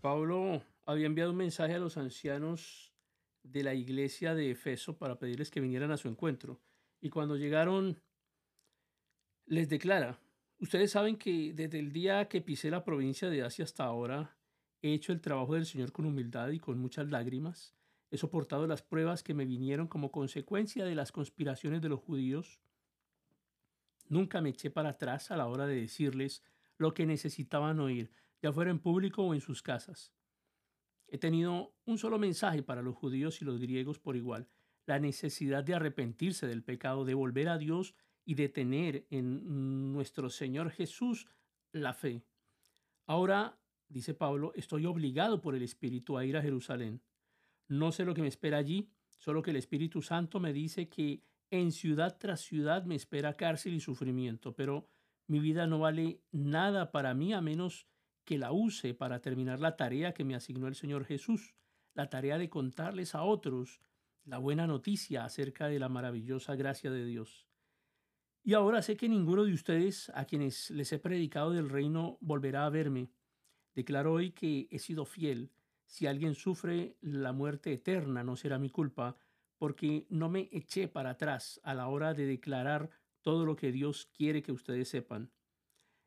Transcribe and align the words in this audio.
Pablo 0.00 0.62
había 0.84 1.06
enviado 1.06 1.30
un 1.30 1.38
mensaje 1.38 1.74
a 1.74 1.78
los 1.78 1.96
ancianos 1.96 2.92
de 3.42 3.62
la 3.62 3.74
iglesia 3.74 4.34
de 4.34 4.50
Efeso 4.50 4.98
para 4.98 5.18
pedirles 5.18 5.50
que 5.50 5.60
vinieran 5.60 5.90
a 5.90 5.96
su 5.96 6.08
encuentro. 6.08 6.60
Y 7.00 7.10
cuando 7.10 7.36
llegaron, 7.36 8.00
les 9.46 9.68
declara, 9.68 10.20
ustedes 10.58 10.90
saben 10.90 11.16
que 11.16 11.52
desde 11.54 11.78
el 11.78 11.92
día 11.92 12.28
que 12.28 12.40
pisé 12.40 12.70
la 12.70 12.84
provincia 12.84 13.30
de 13.30 13.42
Asia 13.42 13.64
hasta 13.64 13.84
ahora, 13.84 14.36
he 14.82 14.92
hecho 14.92 15.12
el 15.12 15.20
trabajo 15.20 15.54
del 15.54 15.66
Señor 15.66 15.92
con 15.92 16.04
humildad 16.04 16.50
y 16.50 16.60
con 16.60 16.78
muchas 16.78 17.08
lágrimas. 17.08 17.74
He 18.10 18.18
soportado 18.18 18.66
las 18.66 18.82
pruebas 18.82 19.22
que 19.22 19.34
me 19.34 19.46
vinieron 19.46 19.88
como 19.88 20.12
consecuencia 20.12 20.84
de 20.84 20.94
las 20.94 21.12
conspiraciones 21.12 21.80
de 21.80 21.88
los 21.88 22.00
judíos. 22.00 22.60
Nunca 24.08 24.40
me 24.40 24.50
eché 24.50 24.70
para 24.70 24.90
atrás 24.90 25.30
a 25.30 25.36
la 25.36 25.46
hora 25.46 25.66
de 25.66 25.76
decirles 25.76 26.42
lo 26.76 26.92
que 26.94 27.06
necesitaban 27.06 27.80
oír, 27.80 28.10
ya 28.42 28.52
fuera 28.52 28.70
en 28.70 28.78
público 28.78 29.22
o 29.22 29.34
en 29.34 29.40
sus 29.40 29.62
casas. 29.62 30.12
He 31.08 31.18
tenido 31.18 31.74
un 31.84 31.98
solo 31.98 32.18
mensaje 32.18 32.62
para 32.62 32.82
los 32.82 32.96
judíos 32.96 33.40
y 33.40 33.44
los 33.44 33.60
griegos 33.60 33.98
por 33.98 34.16
igual, 34.16 34.48
la 34.86 34.98
necesidad 34.98 35.64
de 35.64 35.74
arrepentirse 35.74 36.46
del 36.46 36.62
pecado, 36.62 37.04
de 37.04 37.14
volver 37.14 37.48
a 37.48 37.58
Dios 37.58 37.94
y 38.24 38.34
de 38.34 38.48
tener 38.48 39.06
en 39.10 39.92
nuestro 39.92 40.30
Señor 40.30 40.70
Jesús 40.70 41.26
la 41.72 41.94
fe. 41.94 42.24
Ahora, 43.06 43.58
dice 43.88 44.14
Pablo, 44.14 44.52
estoy 44.54 44.86
obligado 44.86 45.40
por 45.40 45.54
el 45.54 45.62
Espíritu 45.62 46.16
a 46.18 46.24
ir 46.24 46.36
a 46.36 46.42
Jerusalén. 46.42 47.02
No 47.68 47.92
sé 47.92 48.04
lo 48.04 48.14
que 48.14 48.22
me 48.22 48.28
espera 48.28 48.58
allí, 48.58 48.90
solo 49.18 49.42
que 49.42 49.50
el 49.50 49.56
Espíritu 49.56 50.02
Santo 50.02 50.40
me 50.40 50.52
dice 50.52 50.88
que 50.88 51.22
en 51.60 51.72
ciudad 51.72 52.16
tras 52.18 52.40
ciudad 52.40 52.84
me 52.84 52.94
espera 52.94 53.34
cárcel 53.34 53.74
y 53.74 53.80
sufrimiento, 53.80 54.54
pero 54.54 54.88
mi 55.26 55.40
vida 55.40 55.66
no 55.66 55.78
vale 55.78 56.22
nada 56.32 56.92
para 56.92 57.14
mí 57.14 57.32
a 57.32 57.40
menos 57.40 57.86
que 58.24 58.38
la 58.38 58.52
use 58.52 58.94
para 58.94 59.20
terminar 59.20 59.60
la 59.60 59.76
tarea 59.76 60.14
que 60.14 60.24
me 60.24 60.34
asignó 60.34 60.68
el 60.68 60.74
Señor 60.74 61.04
Jesús, 61.04 61.54
la 61.94 62.10
tarea 62.10 62.38
de 62.38 62.50
contarles 62.50 63.14
a 63.14 63.22
otros 63.22 63.80
la 64.24 64.38
buena 64.38 64.66
noticia 64.66 65.24
acerca 65.24 65.68
de 65.68 65.78
la 65.78 65.88
maravillosa 65.88 66.56
gracia 66.56 66.90
de 66.90 67.04
Dios. 67.04 67.46
Y 68.42 68.54
ahora 68.54 68.82
sé 68.82 68.96
que 68.96 69.08
ninguno 69.08 69.44
de 69.44 69.52
ustedes 69.52 70.10
a 70.14 70.24
quienes 70.24 70.70
les 70.70 70.92
he 70.92 70.98
predicado 70.98 71.50
del 71.50 71.68
reino 71.68 72.18
volverá 72.20 72.66
a 72.66 72.70
verme. 72.70 73.10
Declaro 73.74 74.14
hoy 74.14 74.32
que 74.32 74.68
he 74.70 74.78
sido 74.78 75.04
fiel. 75.04 75.50
Si 75.86 76.06
alguien 76.06 76.34
sufre 76.34 76.96
la 77.00 77.32
muerte 77.32 77.72
eterna 77.72 78.24
no 78.24 78.36
será 78.36 78.58
mi 78.58 78.70
culpa, 78.70 79.16
porque 79.58 80.06
no 80.08 80.28
me 80.28 80.48
eché 80.52 80.88
para 80.88 81.10
atrás 81.10 81.60
a 81.62 81.74
la 81.74 81.88
hora 81.88 82.14
de 82.14 82.26
declarar 82.26 82.90
todo 83.22 83.44
lo 83.44 83.56
que 83.56 83.72
Dios 83.72 84.06
quiere 84.06 84.42
que 84.42 84.52
ustedes 84.52 84.88
sepan. 84.88 85.30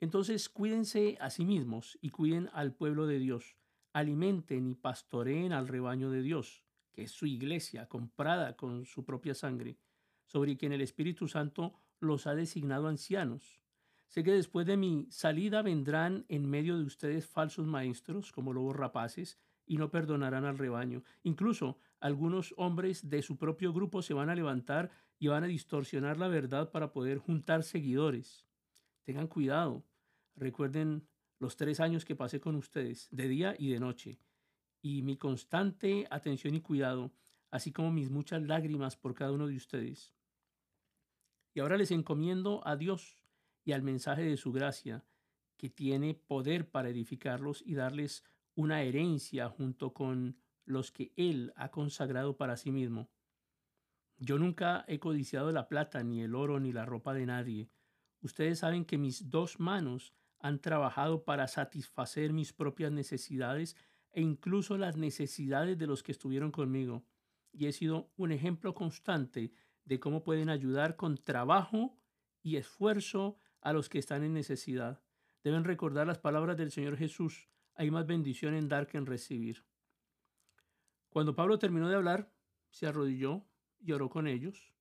Entonces 0.00 0.48
cuídense 0.48 1.16
a 1.20 1.30
sí 1.30 1.44
mismos 1.44 1.98
y 2.00 2.10
cuiden 2.10 2.50
al 2.52 2.72
pueblo 2.72 3.06
de 3.06 3.18
Dios. 3.18 3.56
Alimenten 3.92 4.68
y 4.68 4.74
pastoreen 4.74 5.52
al 5.52 5.66
rebaño 5.66 6.10
de 6.10 6.22
Dios, 6.22 6.64
que 6.92 7.02
es 7.02 7.10
su 7.10 7.26
iglesia 7.26 7.88
comprada 7.88 8.56
con 8.56 8.84
su 8.84 9.04
propia 9.04 9.34
sangre, 9.34 9.78
sobre 10.26 10.56
quien 10.56 10.72
el 10.72 10.82
Espíritu 10.82 11.26
Santo 11.26 11.74
los 12.00 12.26
ha 12.26 12.34
designado 12.34 12.86
ancianos. 12.86 13.60
Sé 14.08 14.22
que 14.22 14.32
después 14.32 14.66
de 14.66 14.76
mi 14.76 15.06
salida 15.10 15.62
vendrán 15.62 16.24
en 16.28 16.48
medio 16.48 16.78
de 16.78 16.84
ustedes 16.84 17.26
falsos 17.26 17.66
maestros, 17.66 18.32
como 18.32 18.52
lobos 18.52 18.76
rapaces, 18.76 19.38
y 19.68 19.76
no 19.76 19.90
perdonarán 19.90 20.44
al 20.44 20.58
rebaño. 20.58 21.04
Incluso 21.22 21.78
algunos 22.00 22.54
hombres 22.56 23.08
de 23.08 23.22
su 23.22 23.36
propio 23.36 23.72
grupo 23.72 24.02
se 24.02 24.14
van 24.14 24.30
a 24.30 24.34
levantar 24.34 24.90
y 25.18 25.28
van 25.28 25.44
a 25.44 25.48
distorsionar 25.48 26.16
la 26.16 26.28
verdad 26.28 26.70
para 26.70 26.92
poder 26.92 27.18
juntar 27.18 27.62
seguidores. 27.62 28.46
Tengan 29.04 29.28
cuidado. 29.28 29.84
Recuerden 30.34 31.06
los 31.38 31.56
tres 31.56 31.80
años 31.80 32.04
que 32.04 32.16
pasé 32.16 32.40
con 32.40 32.56
ustedes, 32.56 33.08
de 33.10 33.28
día 33.28 33.54
y 33.58 33.70
de 33.70 33.80
noche, 33.80 34.18
y 34.82 35.02
mi 35.02 35.16
constante 35.16 36.06
atención 36.10 36.54
y 36.54 36.60
cuidado, 36.60 37.12
así 37.50 37.72
como 37.72 37.92
mis 37.92 38.10
muchas 38.10 38.42
lágrimas 38.42 38.96
por 38.96 39.14
cada 39.14 39.32
uno 39.32 39.46
de 39.46 39.56
ustedes. 39.56 40.14
Y 41.54 41.60
ahora 41.60 41.76
les 41.76 41.90
encomiendo 41.90 42.66
a 42.66 42.76
Dios 42.76 43.18
y 43.64 43.72
al 43.72 43.82
mensaje 43.82 44.22
de 44.22 44.36
su 44.36 44.52
gracia, 44.52 45.04
que 45.56 45.68
tiene 45.68 46.14
poder 46.14 46.70
para 46.70 46.88
edificarlos 46.88 47.62
y 47.66 47.74
darles 47.74 48.24
una 48.58 48.82
herencia 48.82 49.48
junto 49.48 49.92
con 49.92 50.36
los 50.64 50.90
que 50.90 51.12
Él 51.14 51.52
ha 51.54 51.70
consagrado 51.70 52.36
para 52.36 52.56
sí 52.56 52.72
mismo. 52.72 53.08
Yo 54.16 54.36
nunca 54.36 54.84
he 54.88 54.98
codiciado 54.98 55.52
la 55.52 55.68
plata, 55.68 56.02
ni 56.02 56.22
el 56.22 56.34
oro, 56.34 56.58
ni 56.58 56.72
la 56.72 56.84
ropa 56.84 57.14
de 57.14 57.24
nadie. 57.24 57.70
Ustedes 58.20 58.58
saben 58.58 58.84
que 58.84 58.98
mis 58.98 59.30
dos 59.30 59.60
manos 59.60 60.12
han 60.40 60.58
trabajado 60.58 61.24
para 61.24 61.46
satisfacer 61.46 62.32
mis 62.32 62.52
propias 62.52 62.90
necesidades 62.90 63.76
e 64.10 64.22
incluso 64.22 64.76
las 64.76 64.96
necesidades 64.96 65.78
de 65.78 65.86
los 65.86 66.02
que 66.02 66.10
estuvieron 66.10 66.50
conmigo. 66.50 67.04
Y 67.52 67.66
he 67.66 67.72
sido 67.72 68.10
un 68.16 68.32
ejemplo 68.32 68.74
constante 68.74 69.52
de 69.84 70.00
cómo 70.00 70.24
pueden 70.24 70.48
ayudar 70.48 70.96
con 70.96 71.16
trabajo 71.16 71.96
y 72.42 72.56
esfuerzo 72.56 73.38
a 73.60 73.72
los 73.72 73.88
que 73.88 74.00
están 74.00 74.24
en 74.24 74.32
necesidad. 74.32 75.00
Deben 75.44 75.62
recordar 75.62 76.08
las 76.08 76.18
palabras 76.18 76.56
del 76.56 76.72
Señor 76.72 76.96
Jesús. 76.96 77.48
Hay 77.78 77.92
más 77.92 78.08
bendición 78.08 78.54
en 78.54 78.68
dar 78.68 78.88
que 78.88 78.98
en 78.98 79.06
recibir. 79.06 79.64
Cuando 81.10 81.36
Pablo 81.36 81.60
terminó 81.60 81.88
de 81.88 81.94
hablar, 81.94 82.34
se 82.70 82.88
arrodilló 82.88 83.46
y 83.78 83.92
oró 83.92 84.10
con 84.10 84.26
ellos, 84.26 84.74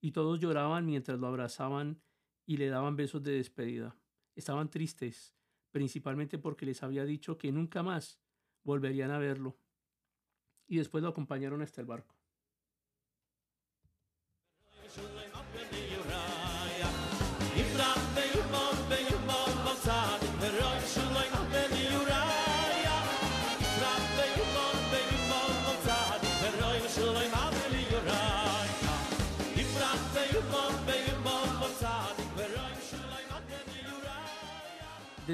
y 0.00 0.12
todos 0.12 0.40
lloraban 0.40 0.86
mientras 0.86 1.18
lo 1.18 1.26
abrazaban 1.26 2.00
y 2.46 2.56
le 2.56 2.70
daban 2.70 2.96
besos 2.96 3.22
de 3.22 3.32
despedida. 3.32 3.94
Estaban 4.34 4.70
tristes, 4.70 5.36
principalmente 5.72 6.38
porque 6.38 6.64
les 6.64 6.82
había 6.82 7.04
dicho 7.04 7.36
que 7.36 7.52
nunca 7.52 7.82
más 7.82 8.18
volverían 8.64 9.10
a 9.10 9.18
verlo. 9.18 9.58
Y 10.66 10.78
después 10.78 11.02
lo 11.02 11.10
acompañaron 11.10 11.60
hasta 11.60 11.82
el 11.82 11.86
barco. 11.86 12.17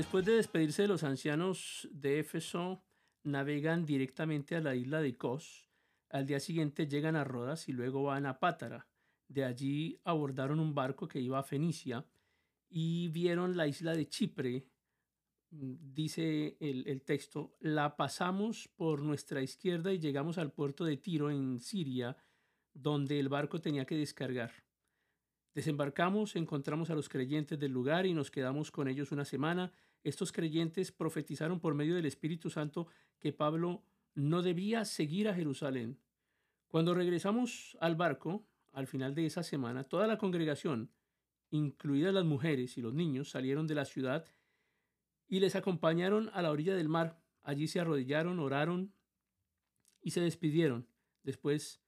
Después 0.05 0.27
de 0.27 0.37
despedirse 0.37 0.83
de 0.83 0.89
los 0.89 1.03
ancianos 1.03 1.89
de 1.91 2.21
Éfeso, 2.21 2.85
navegan 3.23 3.87
directamente 3.87 4.55
a 4.55 4.61
la 4.61 4.75
isla 4.75 5.01
de 5.01 5.17
Kos. 5.17 5.71
Al 6.11 6.27
día 6.27 6.41
siguiente 6.41 6.87
llegan 6.87 7.17
a 7.17 7.25
Rodas 7.25 7.71
y 7.71 7.73
luego 7.73 8.03
van 8.03 8.27
a 8.27 8.39
Pátara. 8.39 8.87
De 9.29 9.45
allí 9.45 9.99
abordaron 10.05 10.61
un 10.61 10.75
barco 10.75 11.09
que 11.09 11.21
iba 11.21 11.39
a 11.39 11.43
Fenicia 11.43 12.05
y 12.69 13.09
vieron 13.09 13.57
la 13.57 13.67
isla 13.67 13.97
de 13.97 14.07
Chipre. 14.07 14.67
Dice 15.51 16.59
el, 16.61 16.87
el 16.87 17.01
texto, 17.01 17.57
la 17.61 17.97
pasamos 17.97 18.69
por 18.77 19.01
nuestra 19.01 19.41
izquierda 19.41 19.91
y 19.91 19.99
llegamos 19.99 20.37
al 20.37 20.53
puerto 20.53 20.85
de 20.85 20.99
Tiro 20.99 21.31
en 21.31 21.61
Siria, 21.61 22.15
donde 22.75 23.19
el 23.19 23.31
barco 23.31 23.59
tenía 23.59 23.87
que 23.87 23.97
descargar. 23.97 24.53
Desembarcamos, 25.55 26.37
encontramos 26.37 26.91
a 26.91 26.95
los 26.95 27.09
creyentes 27.09 27.59
del 27.59 27.73
lugar 27.73 28.05
y 28.05 28.13
nos 28.13 28.31
quedamos 28.31 28.71
con 28.71 28.87
ellos 28.87 29.11
una 29.11 29.25
semana. 29.25 29.73
Estos 30.05 30.33
creyentes 30.33 30.93
profetizaron 30.93 31.59
por 31.61 31.75
medio 31.75 31.97
del 31.97 32.05
Espíritu 32.07 32.51
Santo 32.51 32.87
que 33.19 33.33
Pablo 33.33 33.83
no 34.15 34.43
debía 34.43 34.85
seguir 34.85 35.29
a 35.29 35.35
Jerusalén. 35.35 35.99
Cuando 36.69 36.95
regresamos 36.95 37.77
al 37.81 37.97
barco, 37.97 38.47
al 38.73 38.87
final 38.87 39.15
de 39.15 39.27
esa 39.27 39.43
semana, 39.43 39.85
toda 39.85 40.07
la 40.07 40.19
congregación, 40.19 40.91
incluidas 41.51 42.13
las 42.13 42.25
mujeres 42.25 42.77
y 42.77 42.83
los 42.83 42.93
niños, 42.93 43.31
salieron 43.31 43.67
de 43.67 43.75
la 43.75 43.87
ciudad 43.87 44.27
y 45.27 45.41
les 45.41 45.57
acompañaron 45.57 46.31
a 46.35 46.43
la 46.43 46.51
orilla 46.51 46.75
del 46.75 46.89
mar. 46.89 47.19
Allí 47.43 47.67
se 47.67 47.81
arrodillaron, 47.81 48.39
oraron 48.41 48.93
y 50.03 50.11
se 50.11 50.21
despidieron. 50.21 50.87
Después 51.23 51.83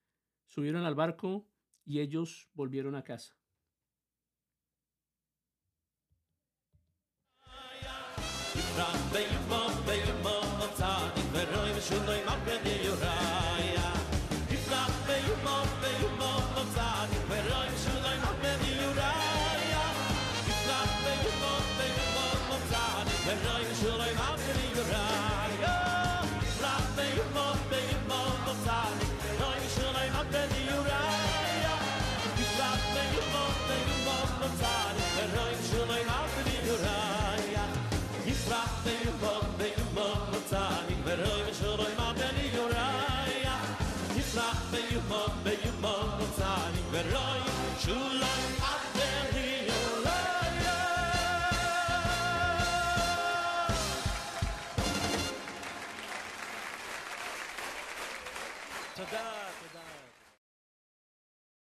subieron 0.46 0.84
al 0.84 0.94
barco 0.94 1.46
y 1.84 2.00
ellos 2.00 2.48
volvieron 2.54 2.94
a 2.94 3.04
casa. 3.04 3.35
ran 8.78 8.96
dey 9.12 9.26
mum 9.50 9.72
dey 9.86 10.00
mum 10.24 10.44
i'm 10.64 10.72
tired 10.80 11.12
but 11.32 11.48
i'm 11.58 11.68
even 11.70 11.82
shoyn 11.88 12.25